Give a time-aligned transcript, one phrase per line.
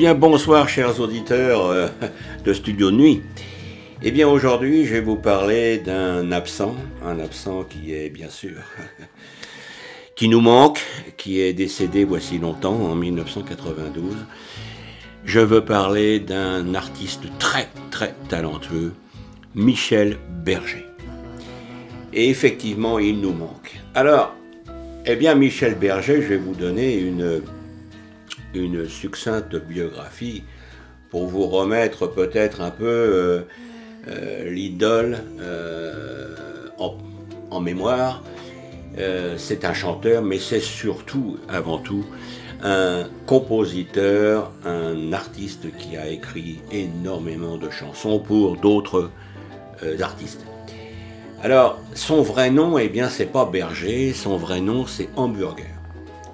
[0.00, 1.88] Bien, bonsoir, chers auditeurs euh,
[2.42, 3.20] de Studio Nuit.
[4.02, 6.74] Eh bien, aujourd'hui, je vais vous parler d'un absent,
[7.04, 8.62] un absent qui est bien sûr,
[10.16, 10.80] qui nous manque,
[11.18, 14.16] qui est décédé voici longtemps, en 1992.
[15.26, 18.94] Je veux parler d'un artiste très, très talentueux,
[19.54, 20.86] Michel Berger.
[22.14, 23.78] Et effectivement, il nous manque.
[23.94, 24.34] Alors,
[25.04, 27.42] eh bien, Michel Berger, je vais vous donner une
[28.54, 30.44] une succincte biographie
[31.10, 33.40] pour vous remettre peut-être un peu euh,
[34.08, 36.34] euh, l'idole euh,
[36.78, 38.22] en, mémoire.
[39.36, 42.06] c'est un chanteur, mais c'est surtout, avant tout,
[42.62, 49.10] un compositeur, un artiste qui a écrit énormément de chansons pour d'autres
[50.00, 50.46] artistes.
[51.42, 55.74] Alors, son vrai nom, eh bien, c'est pas Berger, son vrai nom, c'est Hamburger.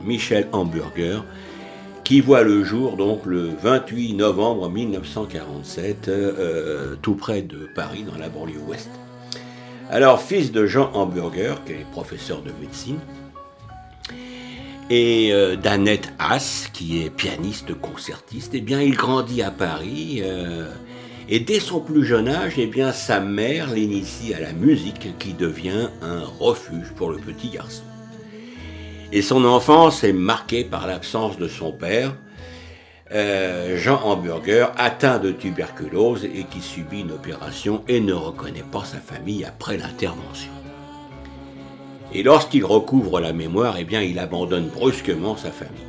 [0.02, 1.24] Michel Hamburger,
[2.06, 8.16] qui voit le jour donc le 28 novembre 1947, euh, tout près de Paris, dans
[8.16, 8.88] la banlieue ouest.
[9.90, 13.00] Alors, fils de Jean Hamburger, qui est professeur de médecine,
[14.88, 20.20] et euh, d'Annette Haas, qui est pianiste concertiste, eh bien, il grandit à Paris.
[20.22, 20.70] Euh,
[21.28, 25.32] et dès son plus jeune âge, eh bien, sa mère l'initie à la musique, qui
[25.32, 27.82] devient un refuge pour le petit garçon.
[29.12, 32.14] Et son enfance est marquée par l'absence de son père,
[33.12, 38.84] euh, Jean Hamburger, atteint de tuberculose et qui subit une opération et ne reconnaît pas
[38.84, 40.50] sa famille après l'intervention.
[42.12, 45.82] Et lorsqu'il recouvre la mémoire, eh bien, il abandonne brusquement sa famille.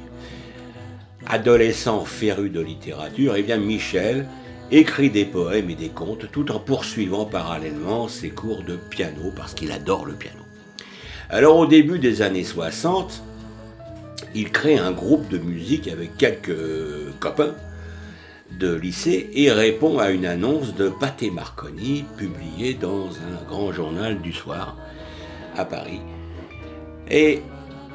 [1.26, 4.28] Adolescent féru de littérature, eh bien, Michel
[4.72, 9.54] écrit des poèmes et des contes tout en poursuivant parallèlement ses cours de piano parce
[9.54, 10.47] qu'il adore le piano.
[11.30, 13.22] Alors au début des années 60,
[14.34, 16.56] il crée un groupe de musique avec quelques
[17.20, 17.54] copains
[18.58, 24.22] de lycée et répond à une annonce de Pathé Marconi publiée dans un grand journal
[24.22, 24.78] du soir
[25.58, 26.00] à Paris.
[27.12, 27.42] Et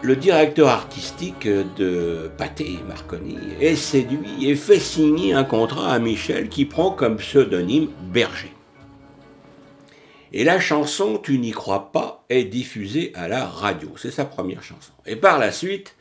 [0.03, 6.51] le directeur artistique de Pathé Marconi est séduit et fait signer un contrat à Michel
[6.51, 8.52] qui prend comme pseudonyme Berger.
[10.33, 13.93] Et la chanson Tu n'y crois pas est diffusée à la radio.
[13.97, 14.93] C'est sa première chanson.
[15.05, 15.95] Et par la suite,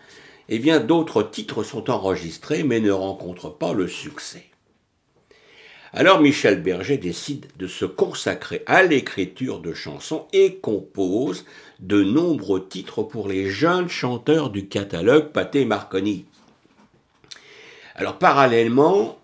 [0.48, 4.46] eh bien, d'autres titres sont enregistrés mais ne rencontrent pas le succès.
[5.94, 11.46] Alors Michel Berger décide de se consacrer à l'écriture de chansons et compose
[11.82, 16.26] de nombreux titres pour les jeunes chanteurs du catalogue Pathé Marconi.
[17.96, 19.20] Alors parallèlement,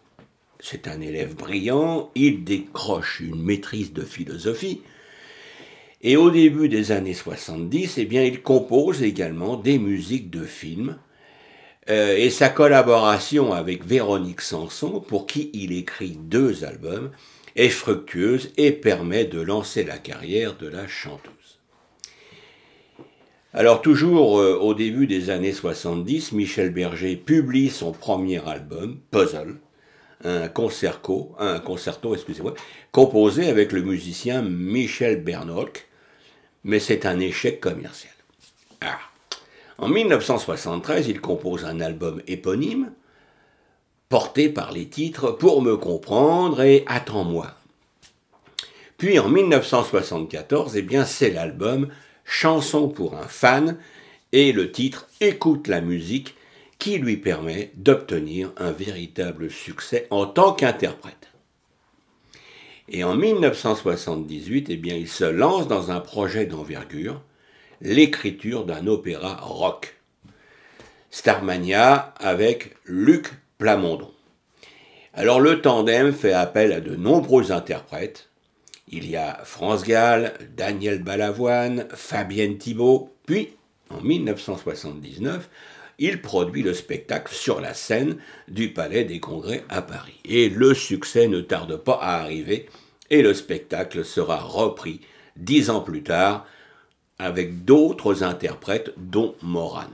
[0.60, 4.82] c'est un élève brillant, il décroche une maîtrise de philosophie,
[6.02, 10.98] et au début des années 70, eh bien, il compose également des musiques de films.
[11.90, 17.12] Euh, et sa collaboration avec Véronique Sanson, pour qui il écrit deux albums,
[17.56, 21.32] est fructueuse et permet de lancer la carrière de la chanteuse.
[23.54, 29.56] Alors toujours euh, au début des années 70, Michel Berger publie son premier album, Puzzle,
[30.24, 32.54] un concerto, un concerto, excusez-moi,
[32.92, 35.87] composé avec le musicien Michel Bernolk,
[36.68, 38.14] mais c'est un échec commercial.
[38.82, 39.00] Ah.
[39.80, 42.92] En 1973, il compose un album éponyme,
[44.10, 47.54] porté par les titres Pour me comprendre et Attends-moi.
[48.98, 51.88] Puis en 1974, eh bien, c'est l'album
[52.26, 53.78] Chanson pour un fan
[54.34, 56.36] et le titre Écoute la musique
[56.80, 61.30] qui lui permet d'obtenir un véritable succès en tant qu'interprète.
[62.90, 67.22] Et en 1978, eh il se lance dans un projet d'envergure,
[67.82, 69.98] l'écriture d'un opéra rock.
[71.12, 73.28] Starmania avec Luc
[73.58, 74.12] Plamondon.
[75.14, 78.30] Alors le tandem fait appel à de nombreux interprètes.
[78.90, 83.50] Il y a France Gall, Daniel Balavoine, Fabienne Thibault, puis
[83.90, 85.50] en 1979,
[86.00, 88.18] il produit le spectacle sur la scène
[88.48, 90.20] du Palais des Congrès à Paris.
[90.26, 92.68] Et le succès ne tarde pas à arriver
[93.10, 95.02] et le spectacle sera repris
[95.36, 96.46] dix ans plus tard
[97.20, 99.90] avec d'autres interprètes dont Moran.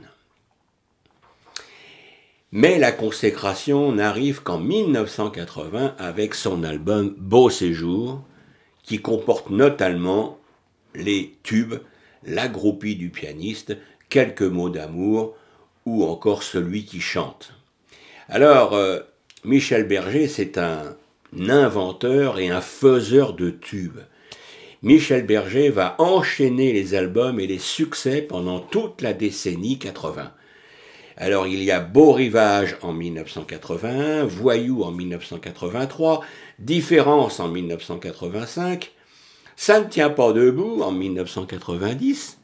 [2.51, 8.21] Mais la consécration n'arrive qu'en 1980 avec son album Beau Séjour,
[8.83, 10.37] qui comporte notamment
[10.93, 11.75] les tubes
[12.23, 13.75] La groupie du pianiste,
[14.09, 15.35] Quelques mots d'amour,
[15.85, 17.53] ou encore celui qui chante.
[18.29, 18.99] Alors, euh,
[19.43, 20.95] Michel Berger, c'est un
[21.49, 23.99] inventeur et un faiseur de tubes.
[24.81, 30.31] Michel Berger va enchaîner les albums et les succès pendant toute la décennie 80.
[31.15, 36.21] Alors il y a Beau Rivage en 1981, Voyou en 1983,
[36.59, 38.91] Différence en 1985,
[39.55, 42.39] Ça ne tient pas debout en 1990,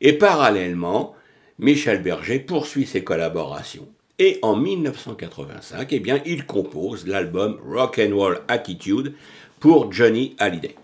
[0.00, 1.14] et parallèlement,
[1.60, 3.88] Michel Berger poursuit ses collaborations.
[4.20, 9.14] Et en 1985, eh il compose l'album Rock and Roll Attitude
[9.58, 10.76] pour Johnny Hallyday.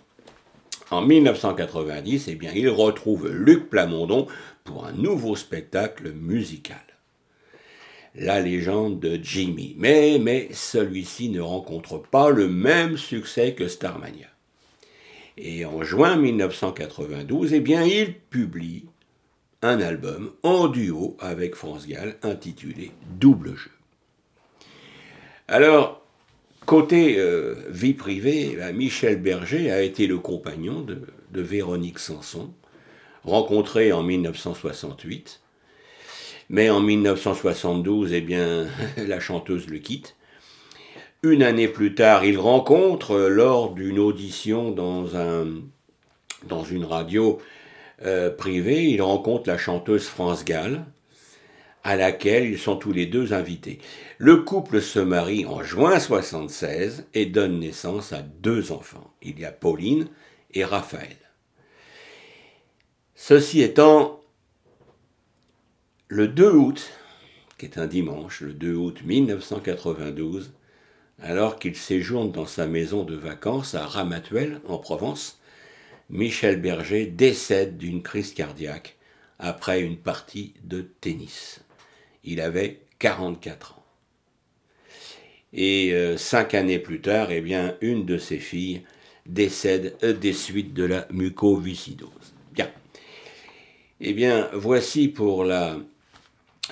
[0.91, 4.27] En 1990, eh il retrouve Luc Plamondon
[4.65, 6.77] pour un nouveau spectacle musical.
[8.17, 9.77] La légende de Jimmy.
[9.79, 14.29] Mais, mais celui-ci ne rencontre pas le même succès que Starmania.
[15.37, 18.87] Et en juin 1992, eh il publie
[19.65, 23.71] un album en duo avec France Gall intitulé Double jeu.
[25.49, 26.03] Alors,
[26.67, 31.01] côté euh, vie privée, ben, Michel Berger a été le compagnon de,
[31.33, 32.53] Véronique Sanson,
[33.25, 35.41] rencontrée en 1968.
[36.51, 38.67] Mais en 1972, eh bien,
[38.99, 40.15] la chanteuse le quitte.
[41.23, 45.07] Une année plus tard, il rencontre, lors d'une audition dans
[46.65, 47.41] une radio
[48.05, 50.85] euh, privé, il rencontre la chanteuse France Gall,
[51.85, 53.79] à laquelle ils sont tous les deux invités.
[54.19, 59.13] Le couple se marie en juin 76 et donne naissance à deux enfants.
[59.23, 60.09] Il y a Pauline
[60.53, 61.17] et Raphaël.
[63.15, 64.21] Ceci étant,
[66.09, 66.91] le 2 août,
[67.59, 70.53] qui est un dimanche, le 2 août 1992,
[71.21, 75.41] alors qu'il séjourne dans sa maison de vacances à Ramatuelle, en Provence,
[76.11, 78.97] Michel Berger décède d'une crise cardiaque
[79.39, 81.61] après une partie de tennis.
[82.25, 83.85] Il avait 44 ans.
[85.53, 87.45] Et euh, cinq années plus tard, eh
[87.81, 88.83] une de ses filles
[89.27, 92.35] décède euh, des suites de la mucoviscidose.
[92.53, 92.71] Bien.
[94.01, 95.79] Eh bien, voici pour la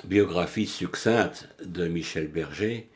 [0.04, 2.88] biographie succincte de Michel Berger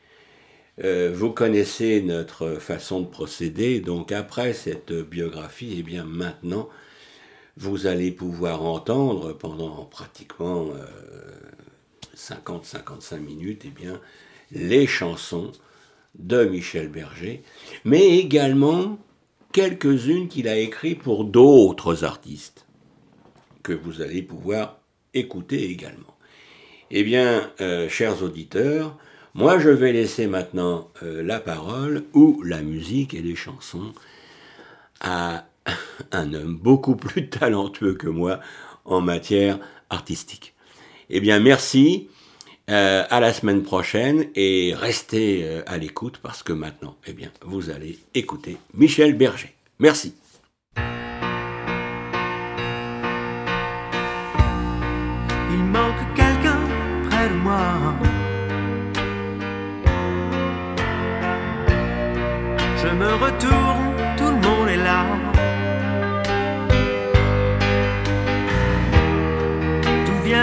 [0.83, 6.69] euh, vous connaissez notre façon de procéder, donc après cette biographie, et eh bien maintenant,
[7.57, 10.67] vous allez pouvoir entendre pendant pratiquement
[12.15, 13.99] 50-55 euh, minutes, eh bien,
[14.51, 15.51] les chansons
[16.19, 17.41] de Michel Berger,
[17.83, 18.99] mais également
[19.53, 22.67] quelques-unes qu'il a écrites pour d'autres artistes,
[23.63, 24.79] que vous allez pouvoir
[25.15, 26.15] écouter également.
[26.91, 28.97] Eh bien, euh, chers auditeurs,
[29.37, 33.93] moi, je vais laisser maintenant euh, la parole ou la musique et les chansons
[34.99, 35.45] à
[36.11, 38.39] un homme beaucoup plus talentueux que moi
[38.83, 39.59] en matière
[39.91, 40.55] artistique.
[41.11, 42.09] Eh bien, merci.
[42.69, 47.31] Euh, à la semaine prochaine et restez euh, à l'écoute parce que maintenant, eh bien,
[47.45, 49.53] vous allez écouter Michel Berger.
[49.79, 50.13] Merci.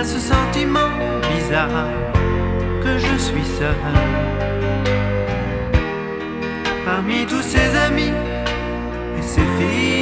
[0.07, 0.91] Ce sentiment
[1.35, 1.89] bizarre
[2.83, 3.75] que je suis seul.
[6.85, 8.13] Parmi tous ces amis
[9.19, 9.94] et ces filles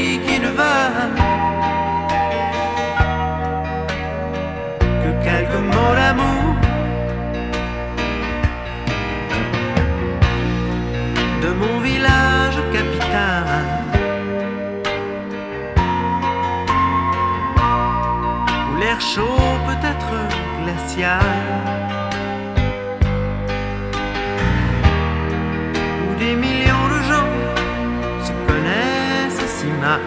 [26.04, 27.32] Où des millions de gens
[28.26, 30.00] se connaissent si mal.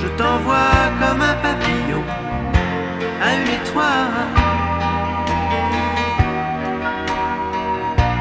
[0.00, 2.04] Je t'envoie comme un papillon
[3.22, 4.48] à une étoile.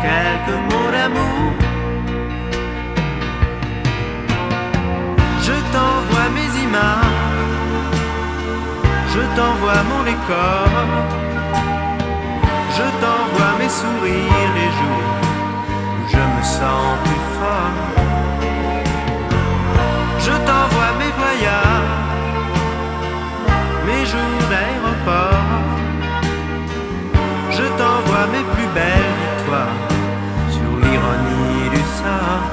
[0.02, 1.52] quelques mots d'amour.
[5.46, 7.37] Je t'envoie mes images,
[9.18, 10.70] je t'envoie mon décor,
[12.78, 15.14] je t'envoie mes sourires les jours
[15.98, 17.78] où je me sens plus fort.
[20.26, 22.14] Je t'envoie mes voyages,
[23.88, 25.66] mes jours d'aéroport.
[27.58, 29.78] Je t'envoie mes plus belles victoires
[30.84, 32.48] l'ironie du sort.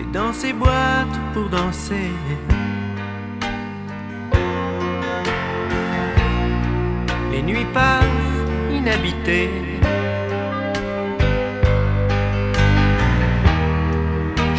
[0.00, 2.10] Et dans ces boîtes pour danser.
[7.34, 8.40] les nuits passent
[8.78, 9.50] inhabitées.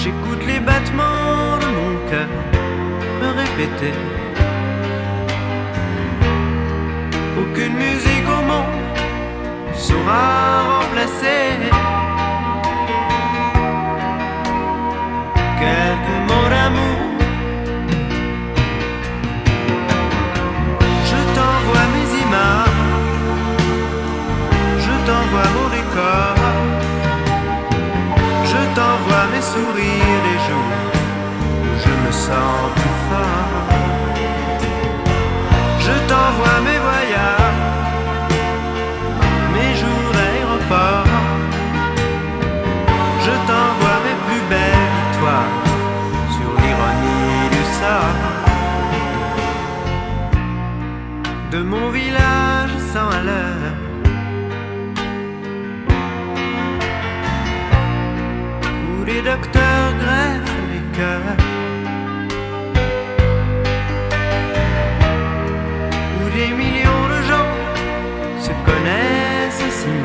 [0.01, 2.29] J'écoute les battements de mon cœur
[3.21, 3.93] me répéter.
[7.41, 8.79] Aucune musique au monde
[9.69, 10.25] ne saura
[10.71, 12.04] remplacer.
[25.25, 26.35] T'envoie mon décor,
[28.51, 30.77] je t'envoie mes sourires les jours
[31.63, 33.67] où je me sens plus fort.
[35.79, 37.63] Je t'envoie mes voyages,
[39.53, 41.11] mes jours d'aéroport.
[43.25, 45.55] Je t'envoie mes plus belles victoires
[46.35, 48.21] sur l'ironie du sort.
[51.51, 53.84] De mon village sans à.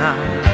[0.00, 0.49] Connaissent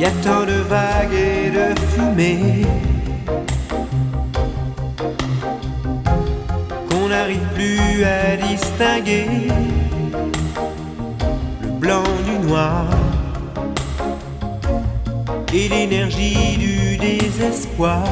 [0.00, 2.64] Y a tant de vagues et de fumée
[6.88, 9.26] qu'on n'arrive plus à distinguer
[11.62, 12.86] le blanc du noir
[15.52, 18.02] et l'énergie du désespoir.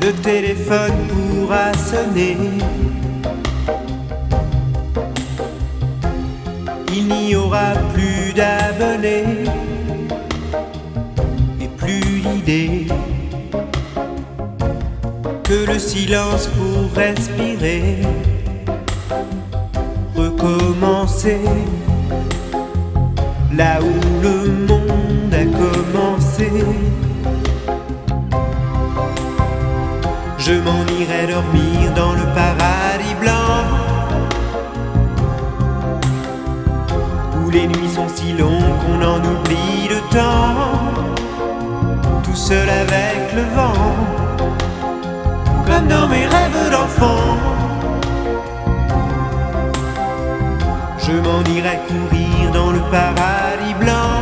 [0.00, 2.38] Le téléphone pourra sonner.
[7.08, 9.44] N'y aura plus d'abonnés
[11.60, 12.86] et plus l'idée
[15.44, 18.02] que le silence pour respirer,
[20.14, 21.40] recommencer.
[23.56, 26.50] Là où le monde a commencé.
[30.38, 32.97] Je m'en irai dormir dans le paradis
[37.50, 40.54] les nuits sont si longues qu'on en oublie le temps.
[42.22, 43.94] Tout seul avec le vent,
[45.66, 47.36] comme dans mes rêves d'enfant.
[50.98, 54.18] Je m'en irai courir dans le paradis blanc.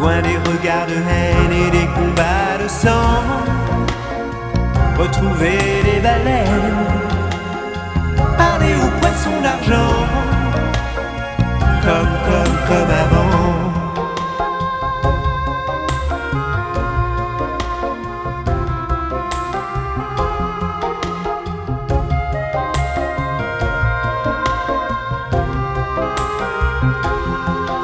[0.00, 3.22] Loin des regards de haine et des combats de sang.
[4.98, 7.11] Retrouver les baleines
[9.22, 10.06] poissons d'argent,
[11.82, 13.62] comme, comme, comme avant.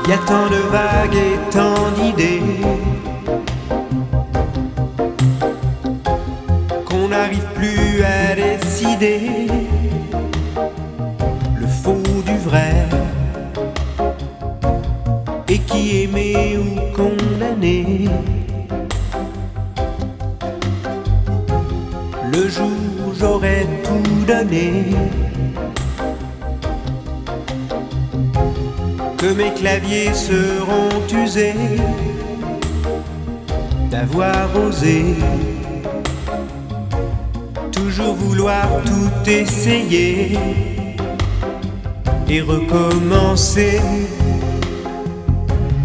[0.07, 2.43] Y a tant de vagues et tant d'idées
[6.87, 9.68] qu'on n'arrive plus à décider
[16.57, 18.09] ou condamné.
[22.33, 22.71] Le jour
[23.07, 24.85] où j'aurais tout donné.
[29.17, 31.55] Que mes claviers seront usés
[33.91, 35.17] d'avoir osé
[37.99, 40.39] toujours vouloir tout essayer
[42.29, 43.81] et recommencer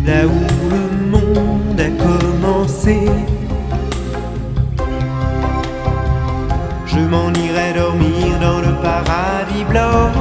[0.06, 3.00] là où le monde a commencé.
[6.86, 10.12] Je m'en irai dormir dans le paradis blanc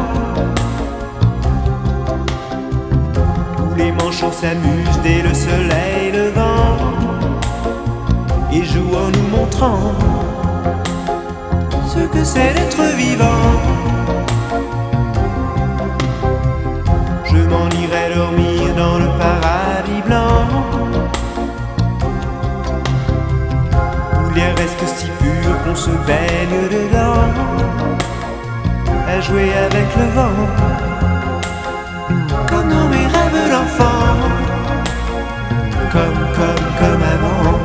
[3.61, 6.77] où les manchots s'amusent dès le soleil levant
[8.53, 9.93] et jouent en nous montrant
[11.89, 13.92] ce que c'est d'être vivant.
[25.73, 27.33] Qu'on se baigne dedans.
[29.09, 30.39] À jouer avec le vent.
[32.49, 34.17] Comme dans mes rêves d'enfant.
[35.93, 37.62] Comme, comme, comme avant.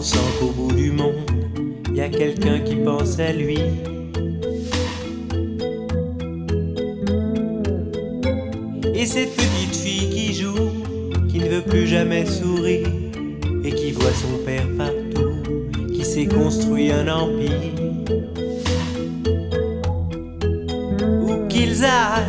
[0.00, 1.30] Pensant qu'au bout du monde,
[1.90, 3.58] il y a quelqu'un qui pense à lui.
[8.94, 10.70] Et cette petite fille qui joue,
[11.28, 12.88] qui ne veut plus jamais sourire
[13.62, 15.36] et qui voit son père partout,
[15.92, 17.60] qui s'est construit un empire.
[21.20, 22.24] Où qu'ils aillent,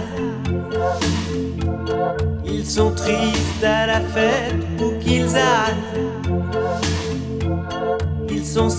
[2.45, 4.60] ils sont tristes à la fête,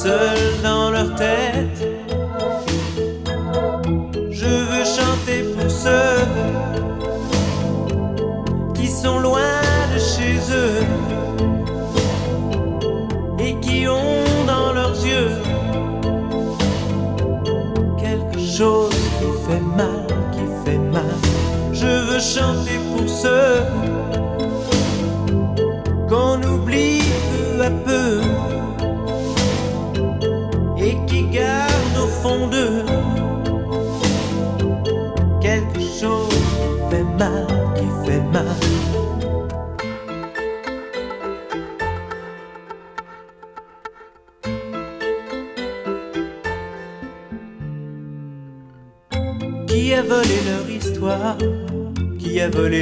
[0.03, 1.52] seuls dans leur tête.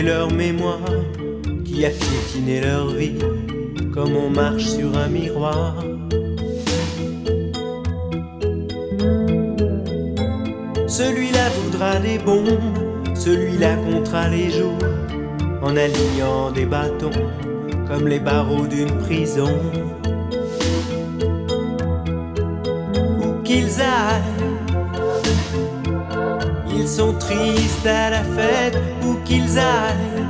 [0.02, 0.78] Leur mémoire
[1.64, 3.18] Qui a piétiné leur vie
[3.92, 5.74] Comme on marche sur un miroir.
[10.88, 12.58] Celui-là voudra des bombes
[13.14, 14.78] Celui-là comptera les jours
[15.62, 17.10] En alignant des bâtons
[17.86, 19.54] Comme les barreaux d'une prison.
[23.22, 24.40] Où qu'ils aillent
[26.72, 28.78] ils sont tristes à la fête
[29.30, 30.26] qu'ils aillent.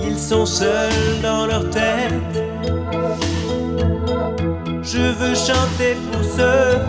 [0.00, 2.36] Ils sont seuls dans leur tête.
[4.82, 6.80] Je veux chanter pour ceux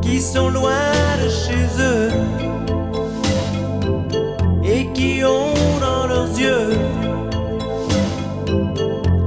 [0.00, 0.92] qui sont loin
[1.22, 2.10] de chez eux
[4.62, 6.78] et qui ont dans leurs yeux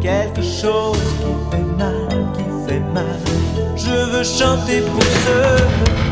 [0.02, 3.20] quelque chose qui fait mal, qui fait mal.
[3.76, 6.11] Je veux chanter pour ceux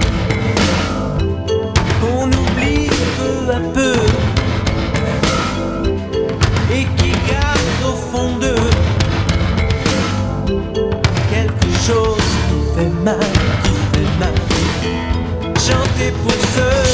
[3.57, 3.93] peu
[6.71, 8.69] et qui gardent au fond d'eux
[11.31, 13.19] quelque chose qui fait mal,
[13.63, 14.33] qui fait mal.
[15.57, 16.88] Chanter pour ceux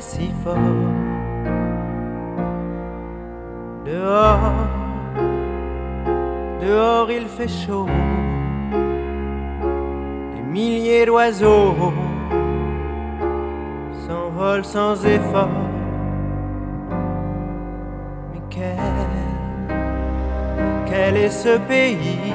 [0.00, 0.56] si fort.
[3.84, 4.52] Dehors,
[6.60, 7.86] dehors il fait chaud,
[10.34, 11.74] des milliers d'oiseaux
[14.06, 15.48] s'envolent sans effort.
[18.32, 18.76] Mais quel
[20.86, 22.32] quel est ce pays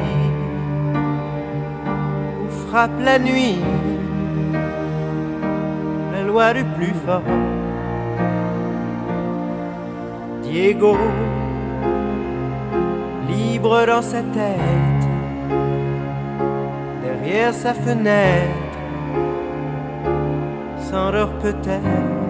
[2.44, 3.60] où frappe la nuit?
[6.32, 7.24] Loi du plus fort
[10.44, 10.98] Diego,
[13.30, 15.04] libre dans sa tête,
[17.04, 18.78] derrière sa fenêtre,
[20.90, 22.21] s'endort peut-être.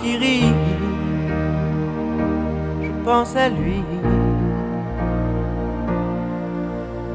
[0.00, 0.54] Qui rit.
[2.82, 3.82] Je pense à lui.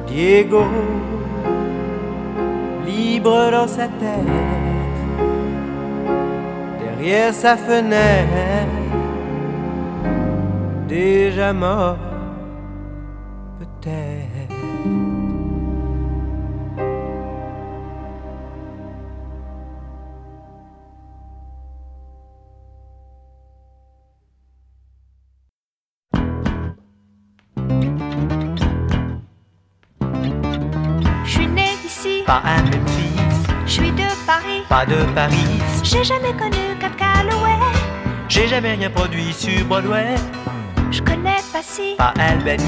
[0.08, 0.64] Diego,
[2.86, 5.00] libre dans sa tête,
[6.80, 8.70] derrière sa fenêtre,
[10.88, 11.98] déjà mort,
[32.26, 33.22] Pas à Memphis,
[33.66, 34.64] je suis de Paris.
[34.70, 35.62] pas de Paris.
[35.84, 37.60] J'ai jamais connu Cap Calloway.
[38.30, 40.16] J'ai jamais rien produit sur Broadway.
[40.92, 42.64] Je connais pas si, Pas Albany,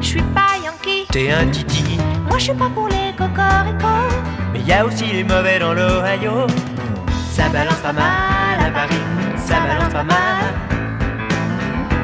[0.00, 1.06] je suis pas Yankee.
[1.10, 1.98] t'es un titi.
[2.28, 4.14] Moi je suis pas pour les cocoricots.
[4.52, 6.46] Mais y a aussi les mauvais dans l'Ohio.
[7.32, 9.02] Ça balance pas mal à Paris,
[9.36, 10.44] ça balance pas mal.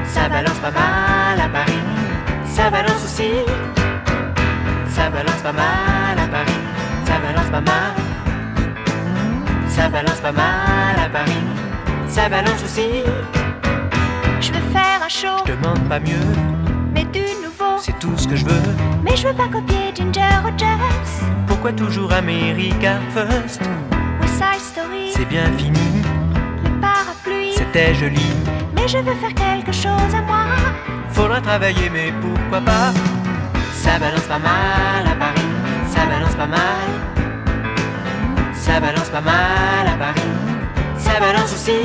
[0.04, 1.82] Ça balance pas mal à Paris,
[2.46, 3.30] ça balance aussi.
[4.88, 6.58] Ça balance pas mal à Paris,
[7.08, 7.94] ça balance pas mal.
[9.68, 11.44] Ça balance pas mal à Paris,
[12.08, 12.88] ça balance aussi.
[14.40, 16.28] Je veux faire un show, Je demande pas mieux,
[16.94, 17.78] mais du nouveau.
[17.80, 18.62] c'est tout ce que je veux.
[19.04, 21.12] Mais je veux pas copier Ginger Rogers.
[21.46, 23.62] Pourquoi toujours America First?
[24.20, 25.88] West Side Story, C'est bien fini,
[26.64, 27.54] les parapluies.
[27.56, 28.26] c'était joli.
[28.74, 30.44] Mais je veux faire quelque chose à moi.
[31.10, 32.92] Faudra travailler, mais pourquoi pas?
[33.72, 35.37] Ça balance pas mal à Paris,
[36.08, 36.88] balance pas mal.
[38.54, 40.32] Ça balance pas mal à Paris,
[40.98, 41.80] ça balance aussi.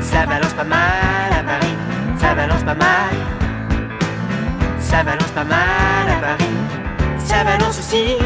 [0.00, 1.74] Ça balance pas mal à Paris,
[2.18, 3.14] ça balance pas mal.
[4.78, 6.54] Ça balance pas mal à Paris,
[7.18, 8.16] ça balance aussi.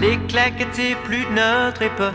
[0.00, 2.14] Les claquettes, c'est plus de notre époque.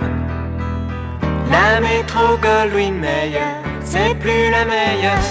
[1.52, 3.54] La métro Goldwyn Mayer,
[3.84, 5.28] c'est plus la meilleure.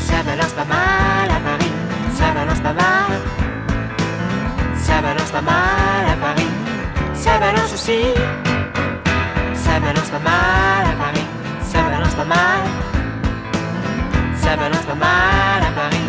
[0.00, 1.72] Ça balance pas mal à Paris,
[2.14, 3.45] ça balance pas mal.
[4.96, 6.48] Ça balance pas mal à Paris,
[7.12, 8.00] ça balance aussi.
[9.52, 11.26] Ça balance pas mal à Paris,
[11.60, 12.62] ça balance pas mal.
[14.40, 16.06] Ça balance pas mal à Paris,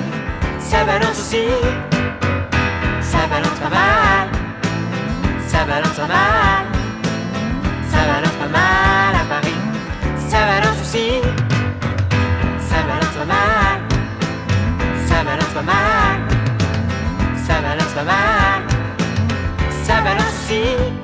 [0.62, 1.48] ça balance aussi.
[3.02, 4.28] Ça balance pas mal,
[5.50, 6.64] ça balance pas mal.
[7.92, 9.58] Ça balance pas mal à Paris,
[10.30, 11.10] ça balance aussi.
[12.70, 13.82] Ça balance pas mal,
[15.10, 16.38] ça balance pas mal.
[17.48, 18.57] Ça balance pas mal,
[19.88, 20.97] ça balance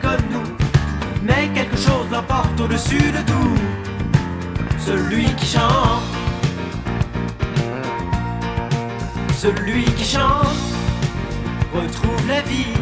[0.00, 0.56] comme nous,
[1.22, 3.58] mais quelque chose l'emporte au-dessus de tout.
[4.78, 6.02] Celui qui chante.
[9.36, 10.46] Celui qui chante
[11.72, 12.74] retrouve la vie,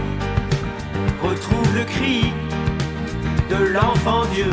[1.23, 2.33] retrouve le cri
[3.51, 4.51] de l'enfant Dieu.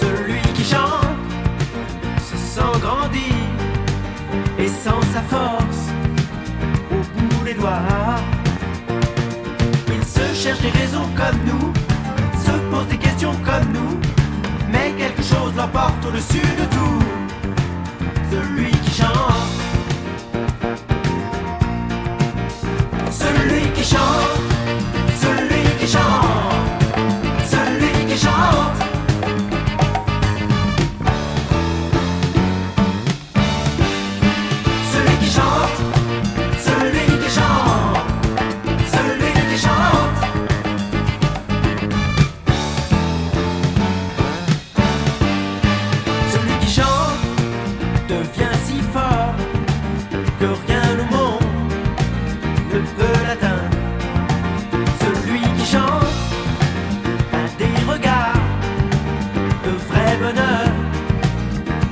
[0.00, 1.16] Celui qui chante
[2.18, 3.34] se sent grandir
[4.58, 5.90] et sent sa force
[6.90, 8.35] au bout des doigts.
[10.26, 11.72] Se cherche des raisons comme nous,
[12.44, 14.00] se pose des questions comme nous,
[14.70, 17.02] mais quelque chose l'emporte au-dessus de tout.
[18.30, 19.56] Celui qui chante.
[23.10, 24.35] Celui qui chante,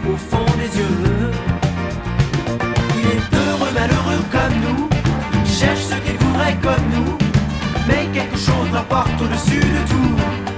[0.08, 1.30] au fond des yeux.
[2.98, 4.88] Il est heureux, malheureux comme nous,
[5.46, 7.18] cherche ce qu'il voudrait comme nous,
[7.88, 10.53] mais quelque chose l'emporte au-dessus de tout.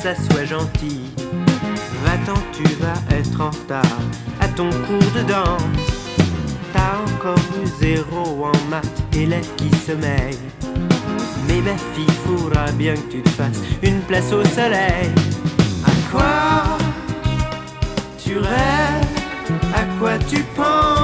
[0.00, 1.02] Ça soit gentil.
[2.04, 3.98] Va-t'en, tu vas être en retard
[4.40, 5.60] à ton cours de danse.
[6.72, 10.38] T'as encore eu zéro en maths, élève qui sommeille.
[11.46, 15.12] Mais ma fille, faudra bien que tu te fasses une place au soleil.
[15.84, 16.78] À quoi
[18.22, 19.06] tu rêves?
[19.74, 20.99] À quoi tu penses?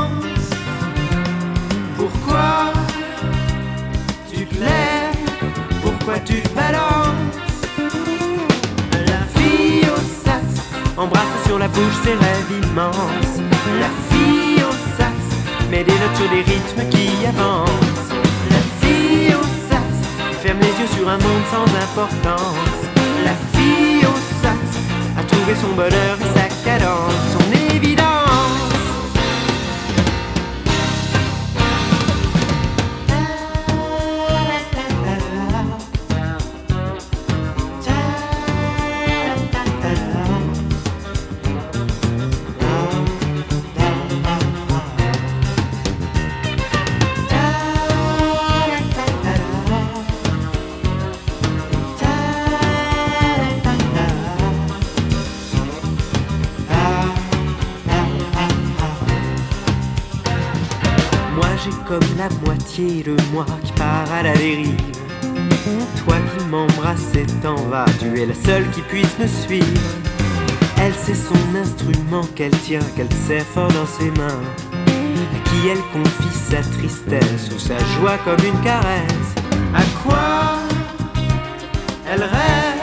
[11.06, 13.36] Embrasse sur la bouche ses rêves immenses.
[13.80, 15.26] La fille au sas
[15.70, 18.12] met des notes sur des rythmes qui avancent.
[18.50, 19.96] La fille au sas
[20.42, 22.78] ferme les yeux sur un monde sans importance.
[23.24, 24.72] La fille au sas
[25.18, 27.30] a trouvé son bonheur et sa cadence,
[62.78, 64.76] la moitié de moi qui part à la dérive.
[66.04, 69.80] Toi qui m'embrasses et t'en vas, tu es la seule qui puisse me suivre.
[70.78, 74.42] Elle c'est son instrument qu'elle tient, qu'elle serre fort dans ses mains.
[74.74, 79.34] À qui elle confie sa tristesse ou sa joie comme une caresse.
[79.74, 80.58] À quoi
[82.10, 82.82] elle rêve,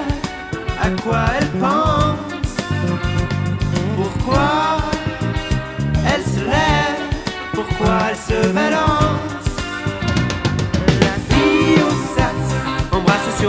[0.81, 2.55] à quoi elle pense.
[3.95, 4.77] Pourquoi
[6.07, 9.02] elle se lève, pourquoi elle se balance.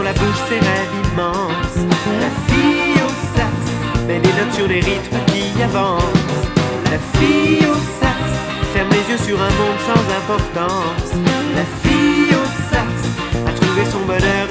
[0.03, 1.78] La bouche ses rêves immenses.
[2.20, 6.47] La fille au sas met des notes sur les rythmes qui avancent.
[6.90, 8.32] La fille au sas
[8.72, 11.11] ferme les yeux sur un monde sans importance.
[11.55, 13.01] La fille au sas
[13.47, 14.43] a trouvé son bonheur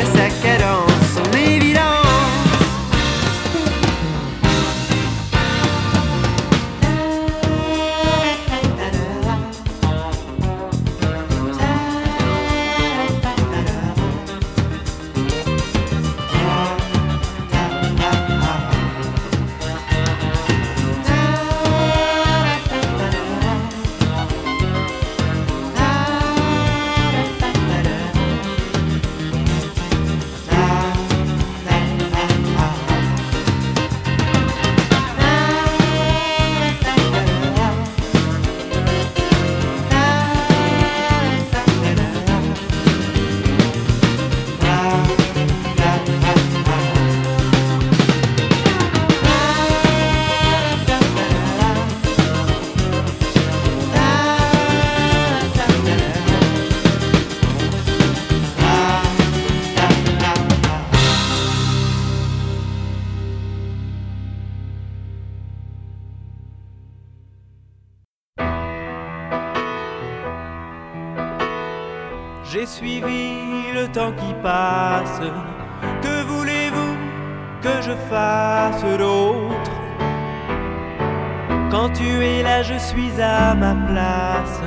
[81.73, 84.61] Quand tu es là, je suis à ma place.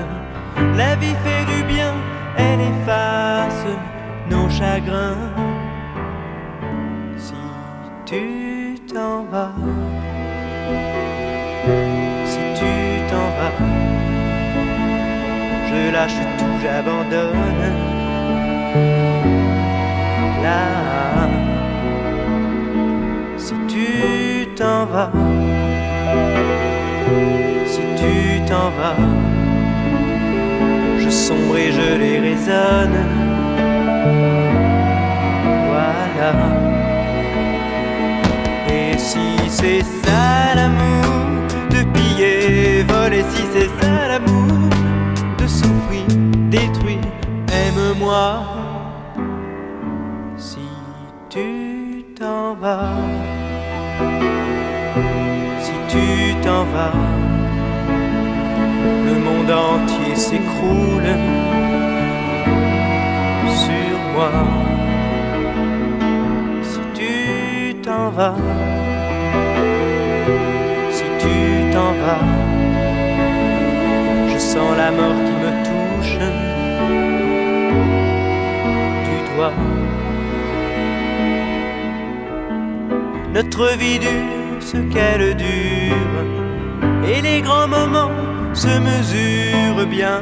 [0.76, 1.94] La vie fait du bien,
[2.36, 3.64] elle efface
[4.28, 5.30] nos chagrins.
[7.16, 7.34] Si
[8.06, 9.52] tu t'en vas,
[12.24, 12.72] si tu
[13.08, 13.56] t'en vas,
[15.68, 17.62] je lâche tout, j'abandonne.
[20.42, 21.28] Là,
[23.36, 25.12] si tu t'en vas,
[27.66, 28.96] si tu t'en vas,
[30.98, 32.98] je sombre et je les raisonne.
[35.68, 36.32] Voilà.
[38.68, 44.70] Et si c'est ça l'amour, de piller, voler, si c'est ça l'amour,
[45.38, 46.06] de souffrir,
[46.50, 46.98] détruire,
[47.52, 48.42] aime-moi.
[50.36, 50.68] Si
[51.28, 52.94] tu t'en vas,
[56.46, 56.92] t'en vas,
[59.08, 61.10] le monde entier s'écroule
[63.64, 64.30] sur moi.
[66.62, 68.36] Si tu t'en vas,
[70.96, 71.36] si tu
[71.72, 72.26] t'en vas,
[74.32, 76.18] je sens la mort qui me touche
[79.06, 79.58] du doigt.
[83.34, 86.35] Notre vie dure ce qu'elle dure,
[87.06, 88.10] et les grands moments
[88.52, 90.20] se mesurent bien.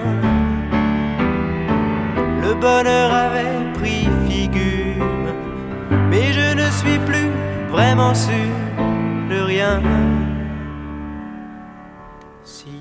[2.42, 5.06] Le bonheur avait pris figure,
[6.10, 7.30] mais je ne suis plus
[7.70, 8.54] vraiment sûr
[9.30, 9.80] de rien.
[12.44, 12.76] Si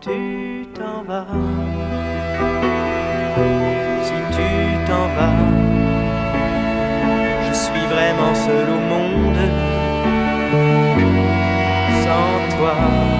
[0.00, 1.26] tu t'en vas,
[4.02, 4.50] si tu
[4.86, 5.38] t'en vas,
[7.48, 9.42] je suis vraiment seul au monde
[12.04, 13.15] sans toi.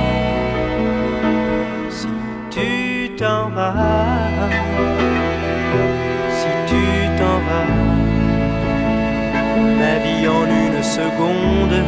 [11.16, 11.82] Seconde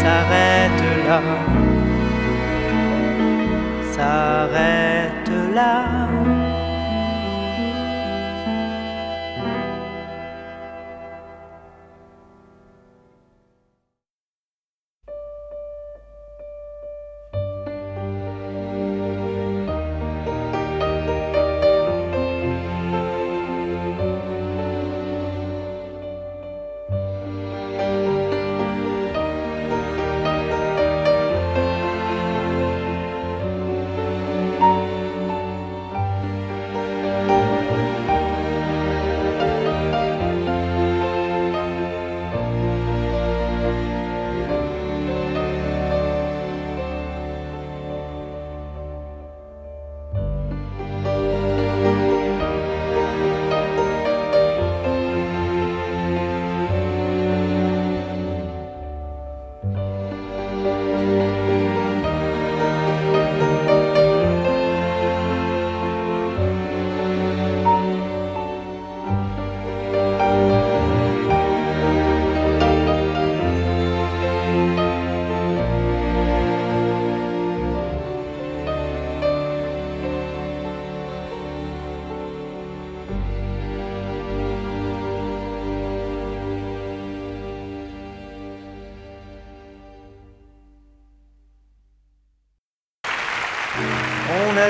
[0.00, 1.20] s'arrête là,
[3.92, 5.83] s'arrête là.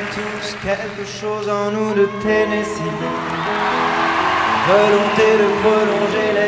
[0.00, 2.80] Tous quelque chose en nous de Tennessee.
[4.66, 6.46] Volonté de prolonger la.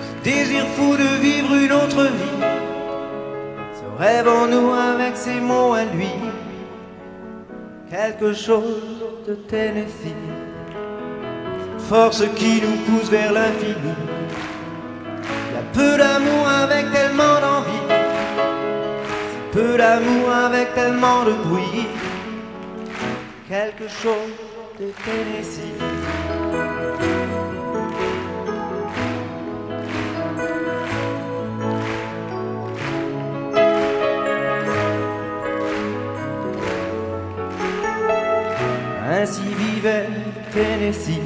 [0.00, 2.40] Ce désir fou de vivre une autre vie.
[3.74, 6.14] Ce rêve en nous avec ses mots à lui.
[7.90, 10.14] Quelque chose de Tennessee.
[11.88, 13.94] Force qui nous pousse vers l'infini.
[15.48, 17.40] Il y a peu d'amour avec tellement
[19.76, 21.86] d'amour avec tellement de bruit.
[23.48, 24.32] Quelque chose
[24.80, 25.60] de Tennessee.
[39.08, 40.08] Ainsi vivait
[40.52, 41.20] Tennessee,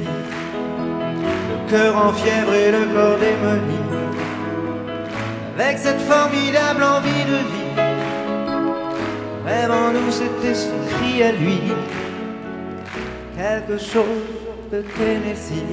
[1.23, 3.79] le cœur en fièvre et le corps démoli,
[5.57, 7.60] avec cette formidable envie de vie.
[9.45, 11.59] Rêve en nous cet esprit à lui,
[13.35, 14.05] quelque chose
[14.71, 15.63] de Tennessee.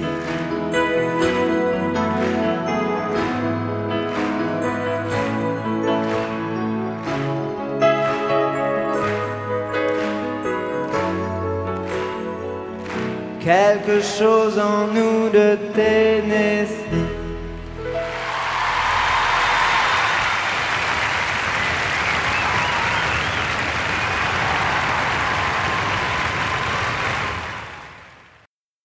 [13.39, 17.18] Quelque chose en nous de Tennessee.